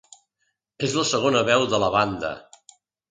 [0.87, 2.33] És la segona veu de la banda.